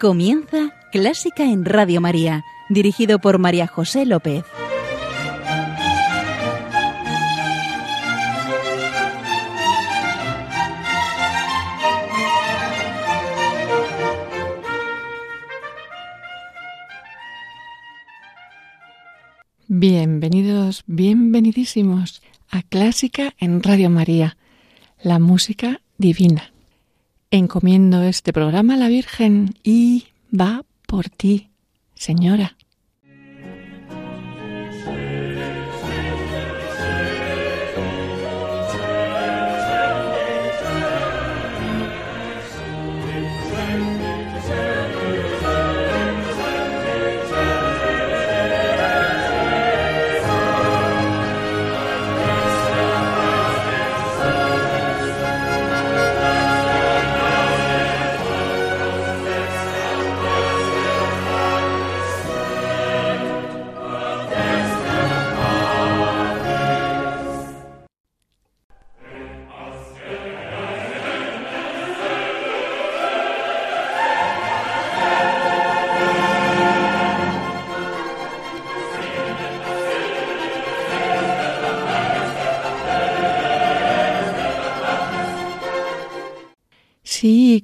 [0.00, 4.44] Comienza Clásica en Radio María, dirigido por María José López.
[19.66, 24.36] Bienvenidos, bienvenidísimos a Clásica en Radio María,
[25.02, 26.52] la música divina.
[27.30, 31.50] Encomiendo este programa a la Virgen y va por ti,
[31.94, 32.57] Señora.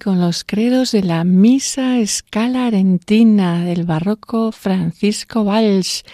[0.04, 6.04] Con los credos de la Misa Escala Arentina del barroco Francisco Valls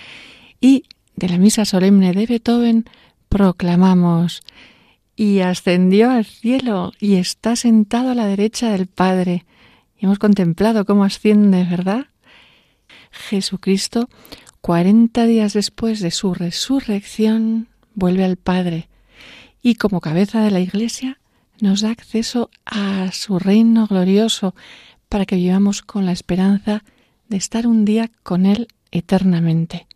[0.61, 0.85] y
[1.17, 2.85] de la Misa Solemne de Beethoven,
[3.29, 4.43] proclamamos
[5.17, 9.45] y ascendió al cielo y está sentado a la derecha del Padre.
[9.99, 12.07] Y hemos contemplado cómo asciende, ¿verdad?
[13.11, 14.09] Jesucristo,
[14.61, 18.89] cuarenta días después de su resurrección, vuelve al Padre
[19.63, 21.19] y como cabeza de la Iglesia
[21.63, 24.55] nos da acceso a su reino glorioso
[25.09, 26.85] para que vivamos con la esperanza
[27.29, 29.87] de estar un día con Él eternamente.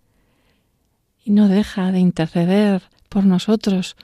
[1.24, 3.96] Y no deja de interceder por nosotros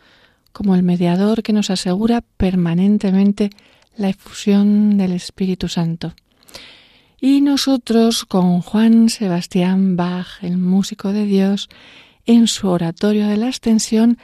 [0.52, 3.50] como el mediador que nos asegura permanentemente
[3.96, 6.14] la efusión del Espíritu Santo.
[7.20, 11.68] Y nosotros, con Juan Sebastián Bach, el músico de Dios,
[12.24, 14.16] en su oratorio de la extensión,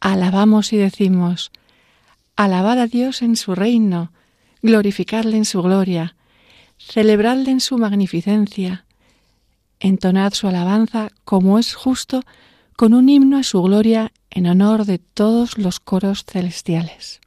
[0.00, 1.50] alabamos y decimos,
[2.36, 4.10] Alabad a Dios en su reino,
[4.60, 6.16] glorificadle en su gloria,
[6.78, 8.86] celebradle en su magnificencia,
[9.78, 12.22] entonad su alabanza como es justo
[12.76, 17.20] con un himno a su gloria en honor de todos los coros celestiales.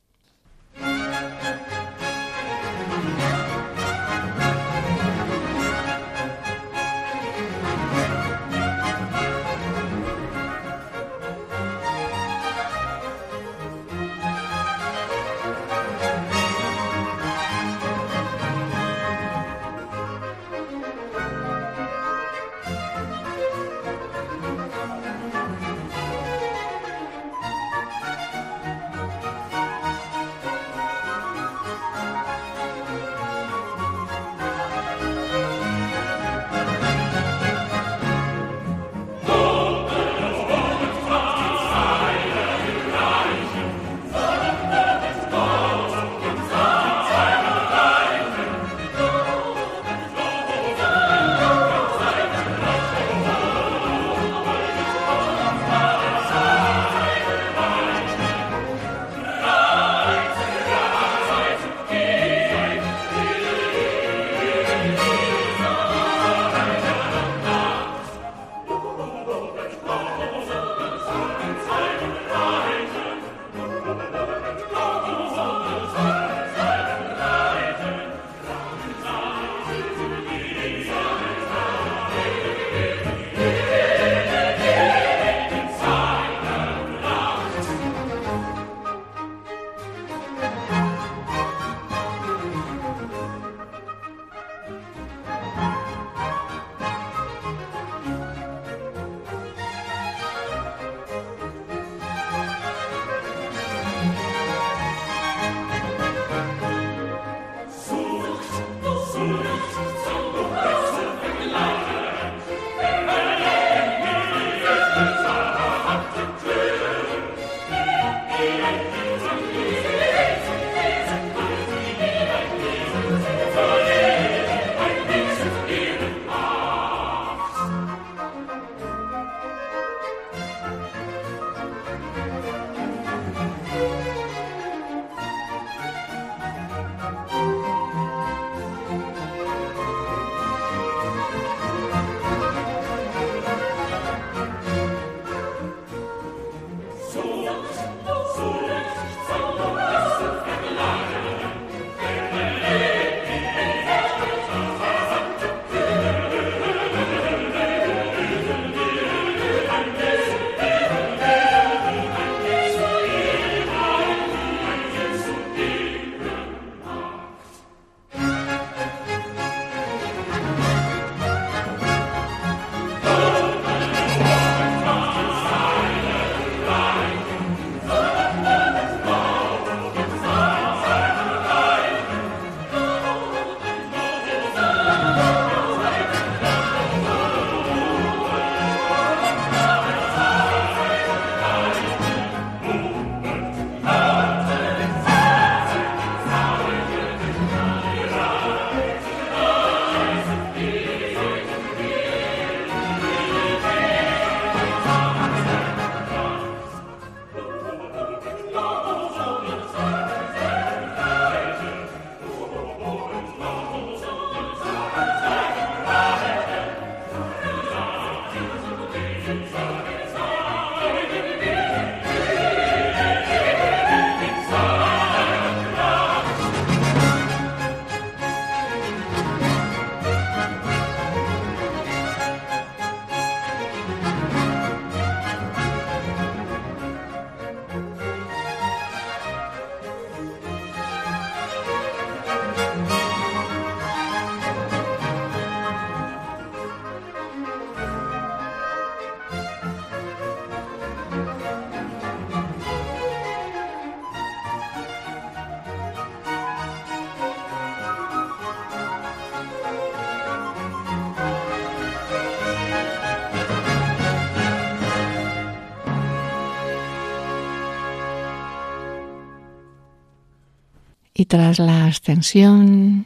[271.28, 273.06] Tras la ascensión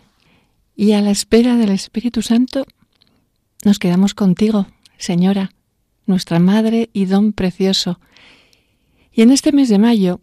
[0.75, 2.65] y a la espera del Espíritu Santo,
[3.65, 5.51] nos quedamos contigo, Señora,
[6.06, 8.00] nuestra Madre y Don Precioso.
[9.12, 10.21] Y en este mes de mayo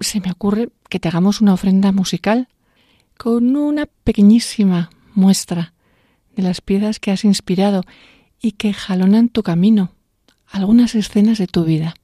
[0.00, 2.48] se me ocurre que te hagamos una ofrenda musical
[3.16, 5.74] con una pequeñísima muestra
[6.36, 7.82] de las piezas que has inspirado
[8.40, 9.92] y que jalonan tu camino,
[10.46, 11.94] algunas escenas de tu vida.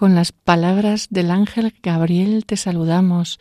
[0.00, 3.38] Con las palabras del ángel Gabriel te saludamos.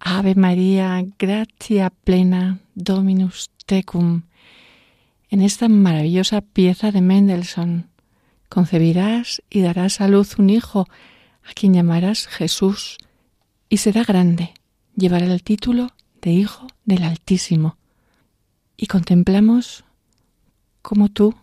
[0.00, 4.22] Ave María, gratia plena, Dominus tecum.
[5.28, 7.88] En esta maravillosa pieza de Mendelssohn,
[8.48, 10.88] concebirás y darás a luz un hijo,
[11.48, 12.98] a quien llamarás Jesús,
[13.68, 14.52] y será grande,
[14.96, 17.76] llevará el título de Hijo del Altísimo.
[18.76, 19.84] Y contemplamos
[20.82, 21.36] como tú,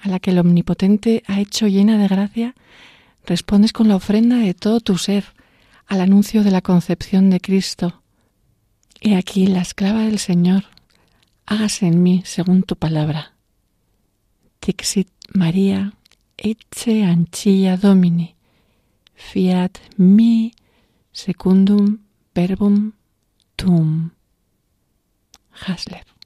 [0.00, 2.56] a la que el Omnipotente ha hecho llena de gracia,
[3.28, 5.24] respondes con la ofrenda de todo tu ser
[5.86, 8.02] al anuncio de la concepción de Cristo.
[9.00, 10.64] He aquí la esclava del Señor,
[11.46, 13.34] hágase en mí según tu palabra.
[14.60, 15.92] Tixit María,
[16.36, 18.34] ecce anchilla Domini,
[19.14, 20.52] fiat mi
[21.12, 21.98] secundum
[22.34, 22.92] verbum
[23.56, 24.10] tum.
[25.50, 26.17] Hasler.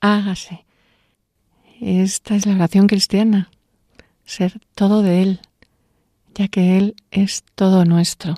[0.00, 0.64] Hágase.
[1.80, 3.50] Esta es la oración cristiana,
[4.24, 5.40] ser todo de Él,
[6.34, 8.34] ya que Él es todo nuestro.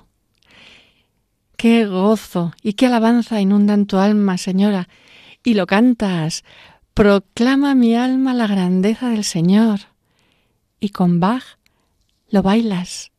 [1.57, 4.89] Qué gozo y qué alabanza inundan tu alma, Señora,
[5.45, 6.45] y lo cantas.
[6.95, 9.81] Proclama mi alma la grandeza del Señor.
[10.81, 11.59] Y con Bach
[12.31, 13.11] lo bailas,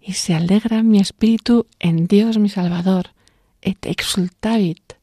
[0.00, 3.10] y se alegra mi espíritu en Dios mi Salvador.
[3.62, 4.96] Et exultavit.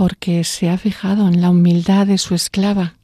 [0.00, 2.94] Porque se ha fijado en la humildad de su esclava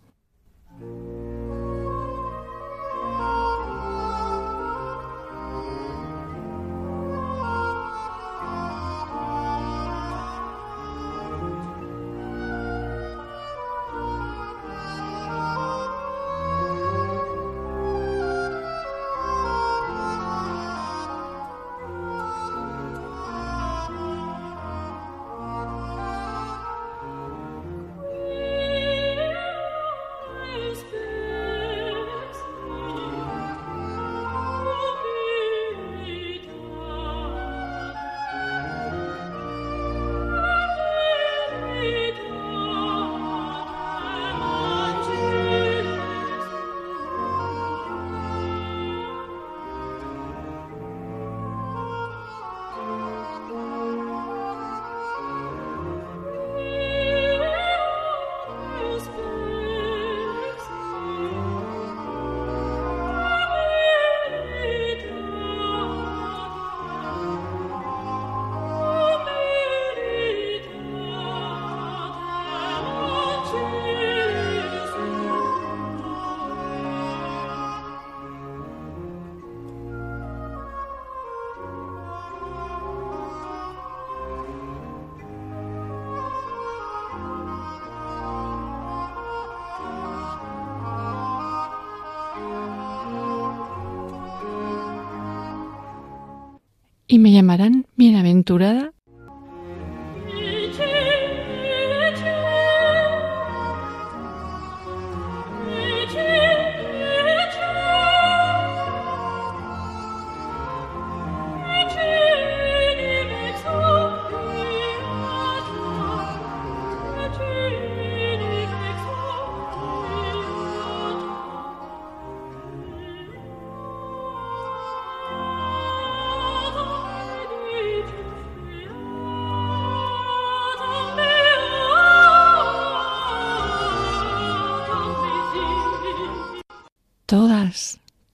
[97.17, 98.93] y me llamarán bienaventurada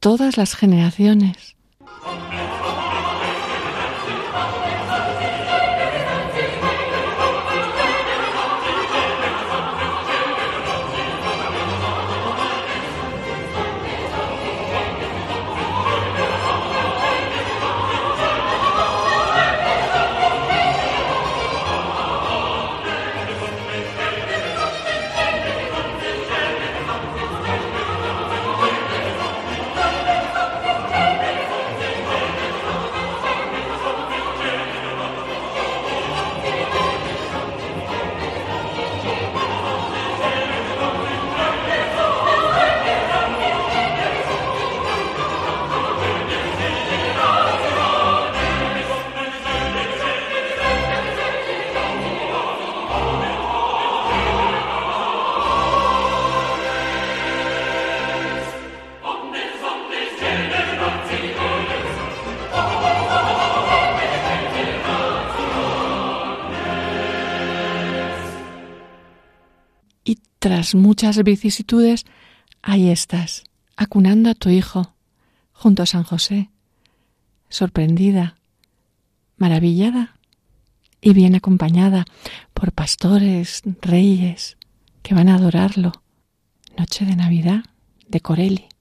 [0.00, 1.36] todas, las generaciones.
[70.74, 72.04] Muchas vicisitudes,
[72.62, 73.44] ahí estás,
[73.76, 74.94] acunando a tu hijo,
[75.52, 76.50] junto a San José,
[77.48, 78.36] sorprendida,
[79.36, 80.16] maravillada
[81.00, 82.04] y bien acompañada
[82.54, 84.56] por pastores, reyes,
[85.02, 85.92] que van a adorarlo.
[86.78, 87.64] Noche de Navidad
[88.08, 88.71] de Corelli.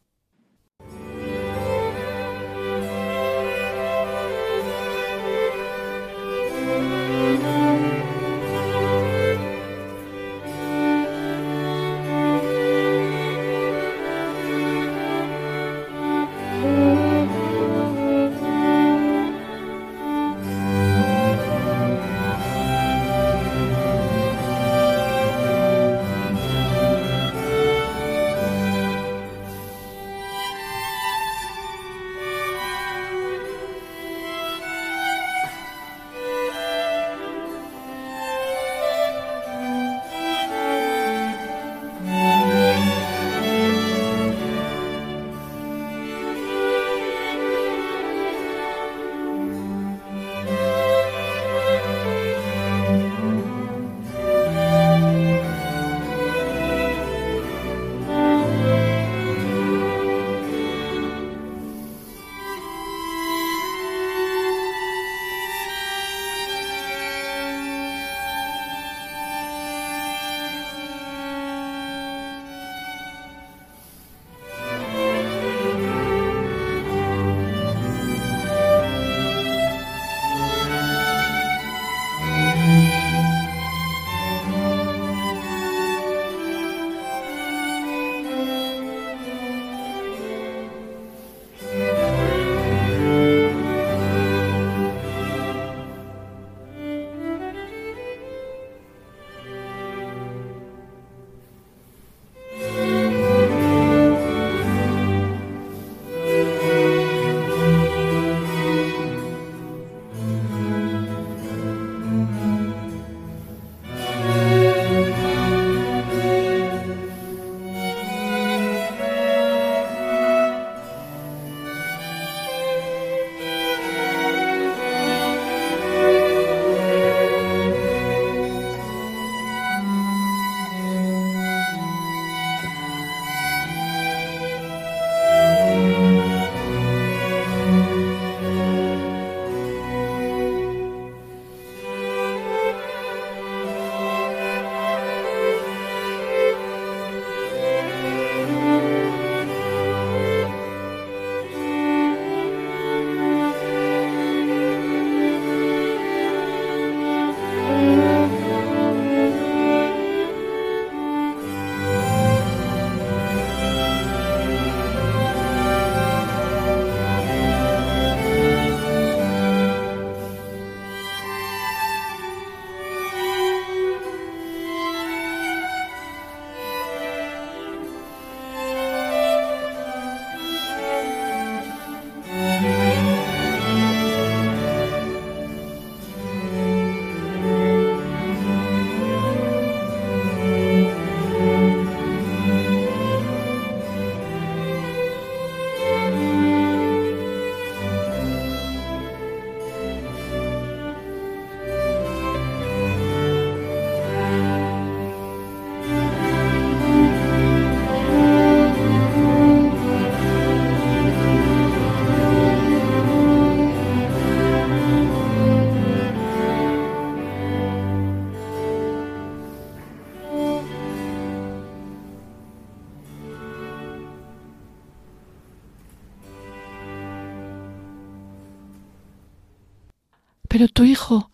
[230.62, 231.32] Pero tu hijo,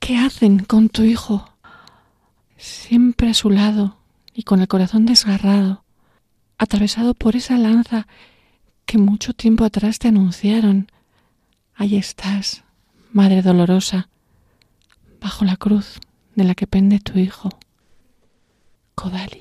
[0.00, 1.48] ¿qué hacen con tu hijo?
[2.58, 3.96] Siempre a su lado
[4.34, 5.82] y con el corazón desgarrado,
[6.58, 8.06] atravesado por esa lanza
[8.84, 10.92] que mucho tiempo atrás te anunciaron.
[11.74, 12.64] Ahí estás,
[13.12, 14.10] Madre dolorosa,
[15.22, 15.98] bajo la cruz
[16.34, 17.48] de la que pende tu hijo.
[18.94, 19.40] Kodali.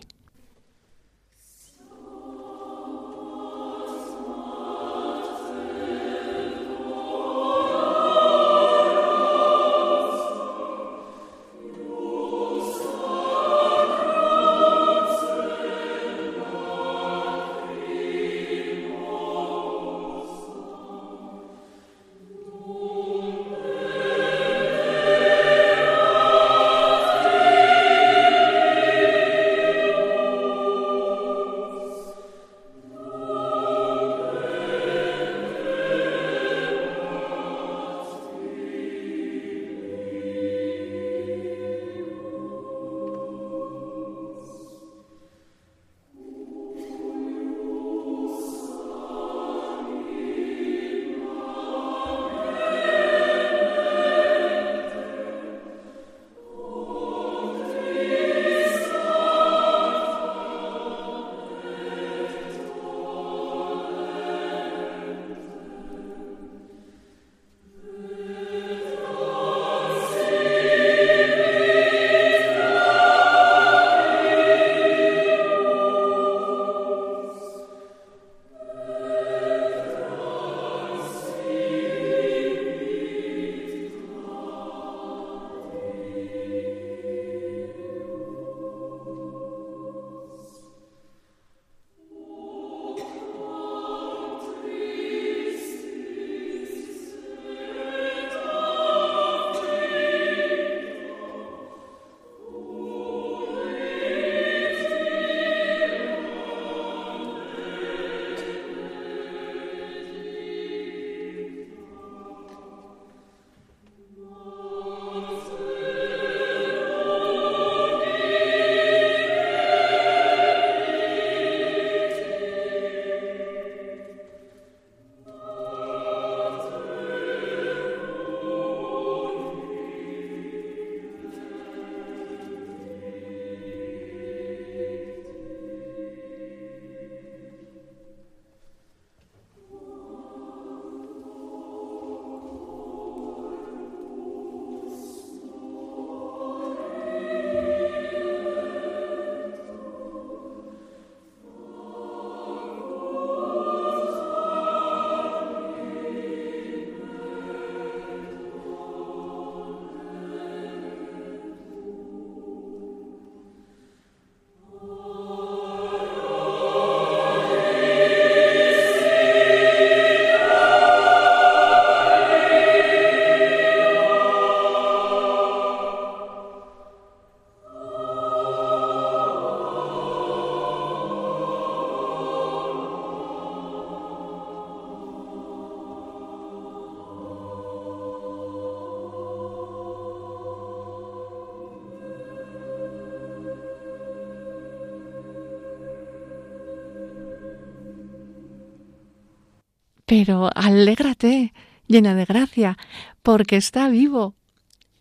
[200.15, 201.53] Pero alégrate,
[201.87, 202.77] llena de gracia,
[203.23, 204.35] porque está vivo.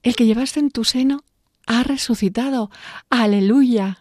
[0.02, 1.22] El que llevaste en tu seno
[1.66, 2.70] ha resucitado.
[3.10, 3.98] Aleluya.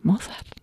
[0.00, 0.57] Mozart.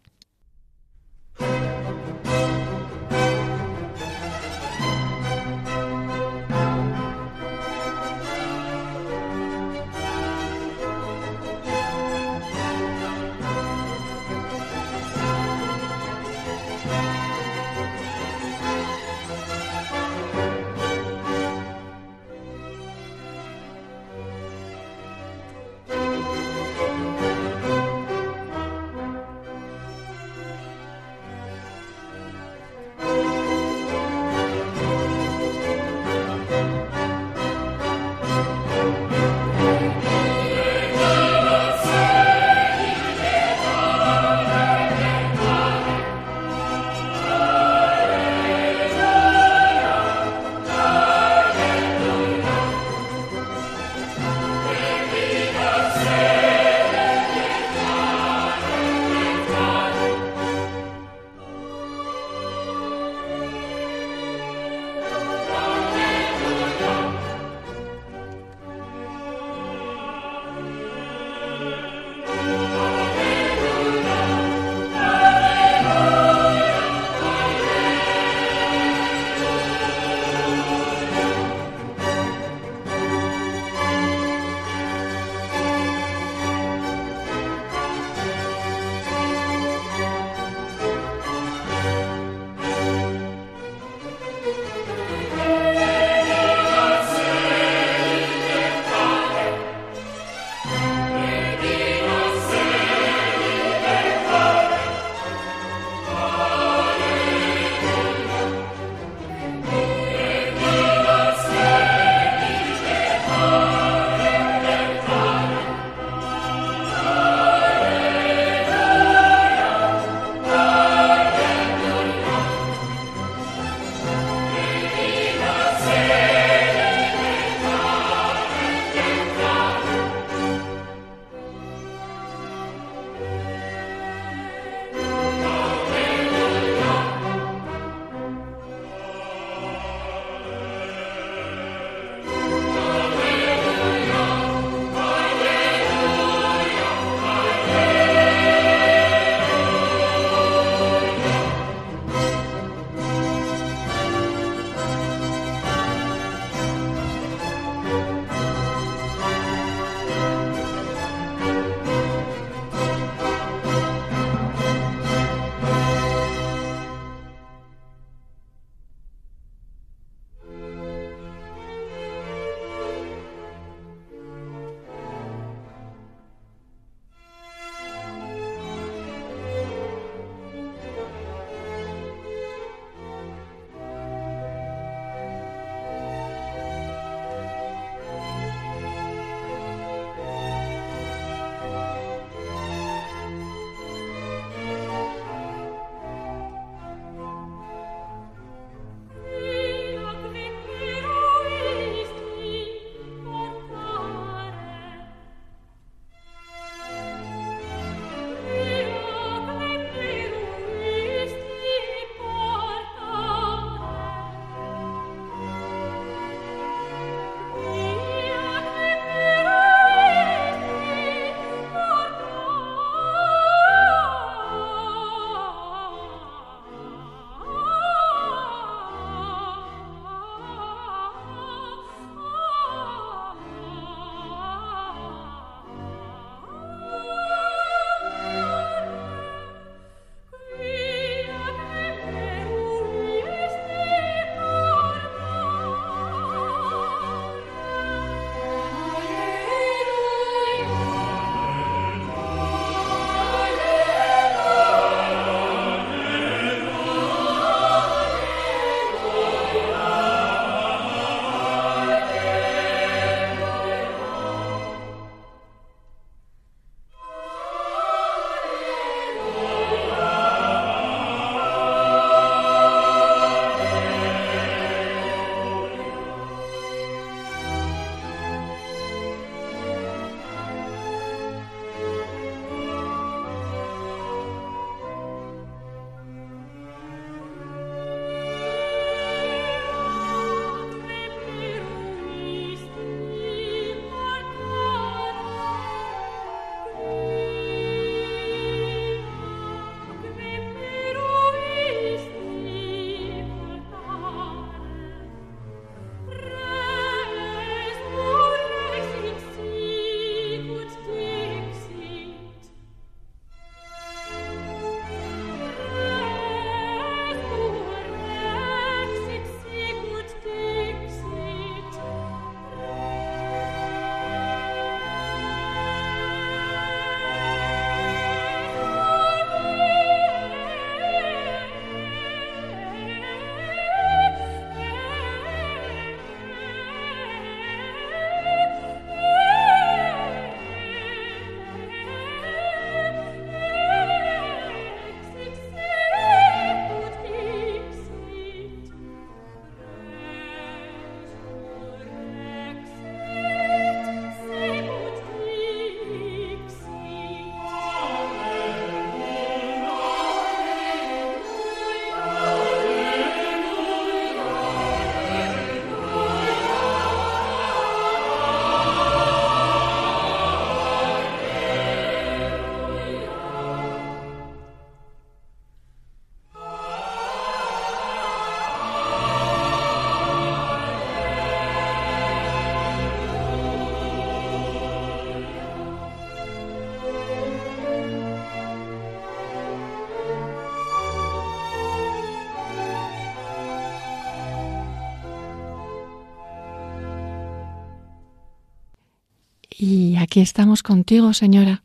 [400.16, 401.62] Aquí estamos contigo, Señora,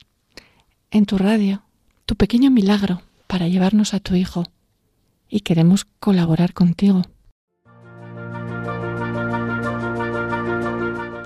[0.90, 1.62] en tu radio,
[2.05, 4.42] tu pequeño milagro para llevarnos a tu Hijo.
[5.28, 7.03] Y queremos colaborar contigo.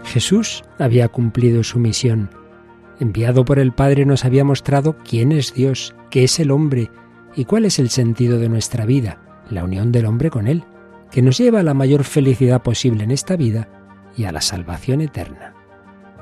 [0.05, 2.29] Jesús había cumplido su misión.
[3.01, 6.91] Enviado por el Padre nos había mostrado quién es Dios, qué es el hombre
[7.35, 10.65] y cuál es el sentido de nuestra vida, la unión del hombre con Él,
[11.11, 13.71] que nos lleva a la mayor felicidad posible en esta vida
[14.15, 15.54] y a la salvación eterna.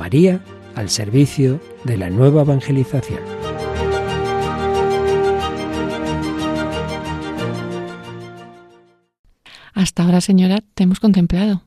[0.00, 0.42] María
[0.76, 3.20] al servicio de la nueva evangelización.
[9.74, 11.64] Hasta ahora, señora, te hemos contemplado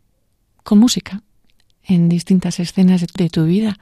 [0.64, 1.22] con música
[1.84, 3.78] en distintas escenas de tu vida.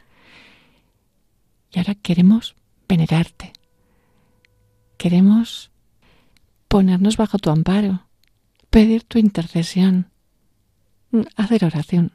[1.72, 2.56] Y ahora queremos
[2.90, 3.54] venerarte.
[4.98, 5.72] Queremos
[6.68, 8.06] ponernos bajo tu amparo,
[8.70, 10.12] pedir tu intercesión,
[11.38, 12.12] hacer oración.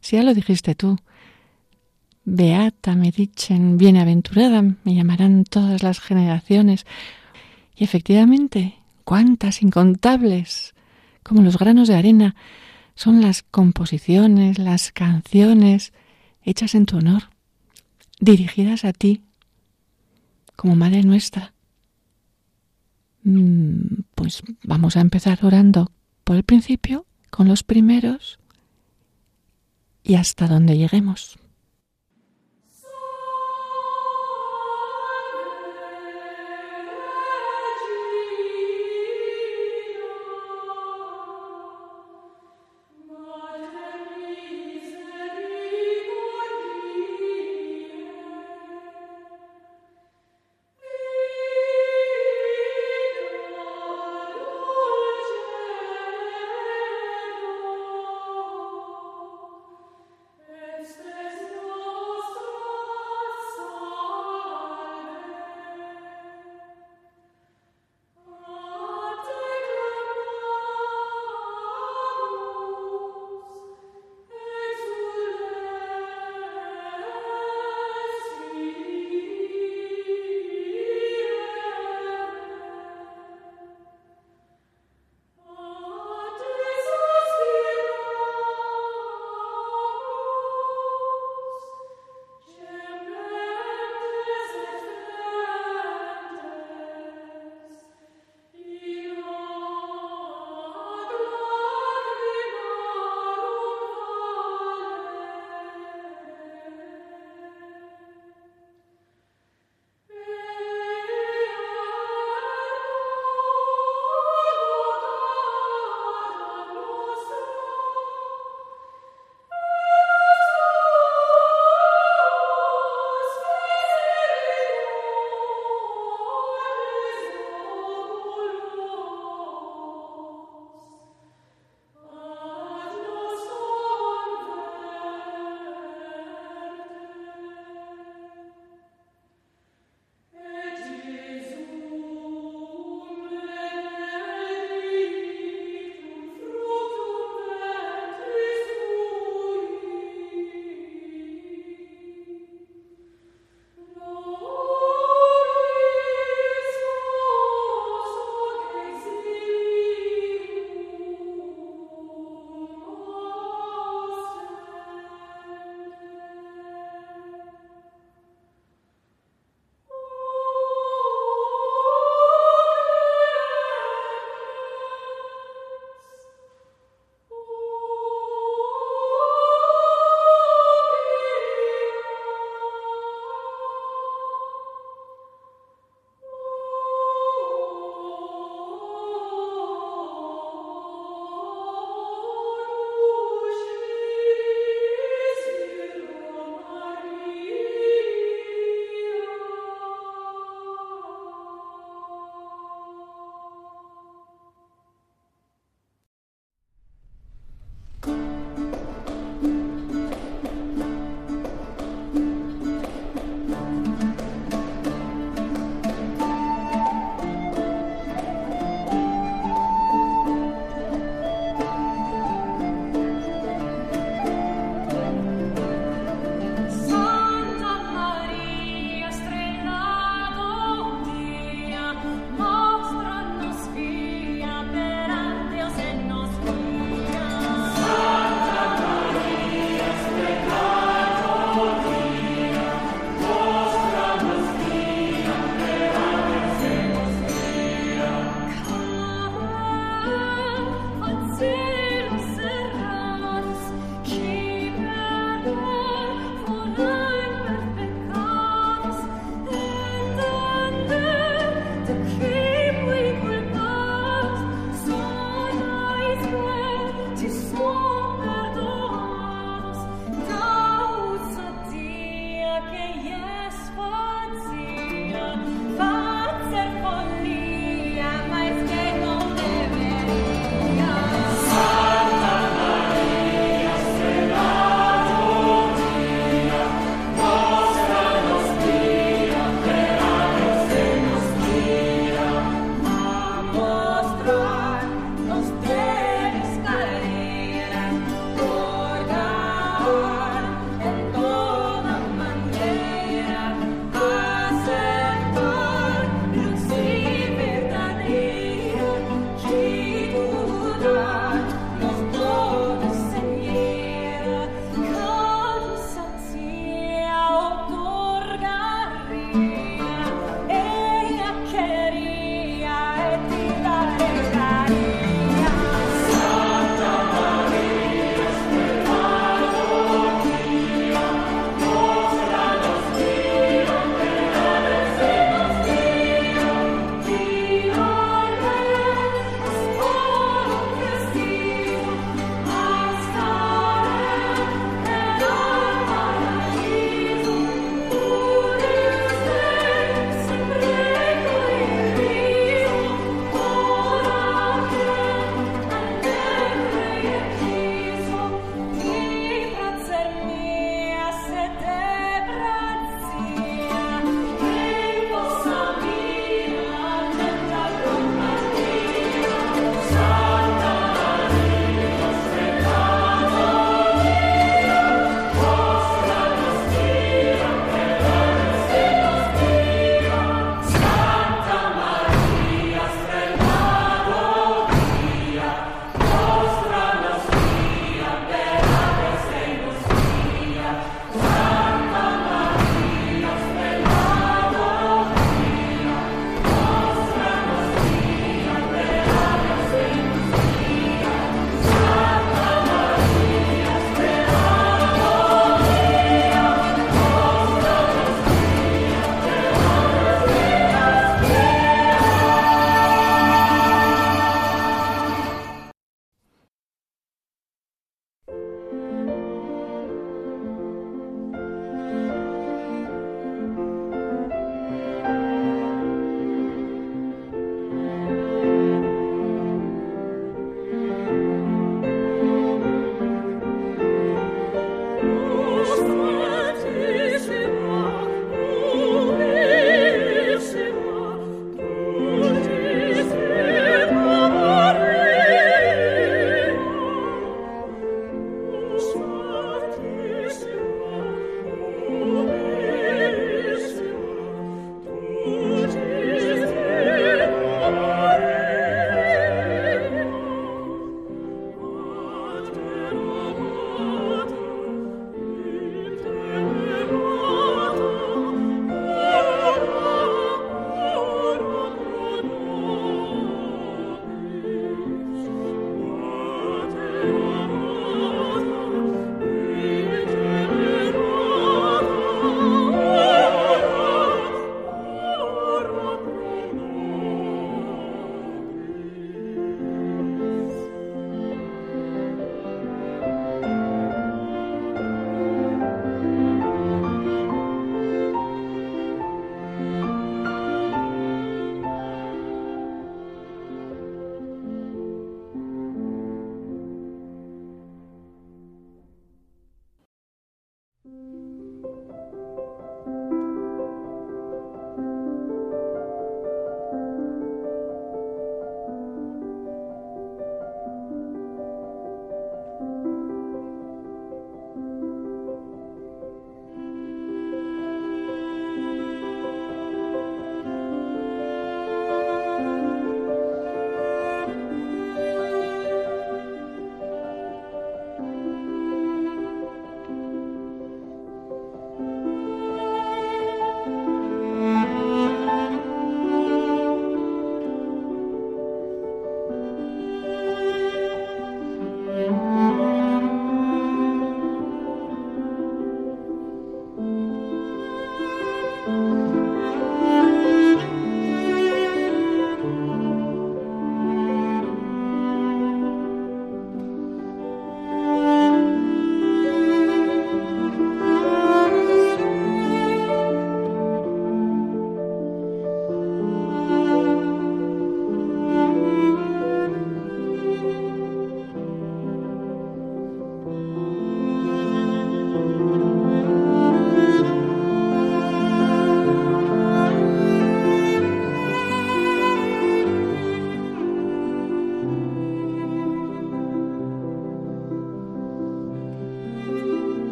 [0.00, 0.98] Si ya lo dijiste tú,
[2.24, 6.86] Beata me dichen, bienaventurada me llamarán todas las generaciones.
[7.74, 10.74] Y efectivamente, cuántas incontables,
[11.22, 12.36] como los granos de arena,
[12.94, 15.92] son las composiciones, las canciones
[16.42, 17.30] hechas en tu honor,
[18.20, 19.22] dirigidas a ti,
[20.54, 21.54] como Madre nuestra.
[23.24, 25.90] Mm, pues vamos a empezar orando
[26.24, 28.38] por el principio, con los primeros,
[30.04, 31.38] y hasta donde lleguemos.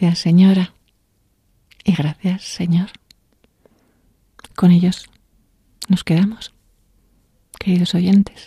[0.00, 0.74] Gracias, Señora.
[1.82, 2.90] Y gracias, Señor.
[4.54, 5.10] Con ellos
[5.88, 6.54] nos quedamos,
[7.58, 8.46] queridos oyentes.